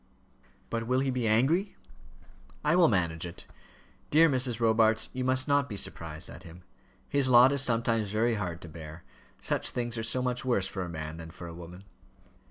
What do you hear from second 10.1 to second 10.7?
much worse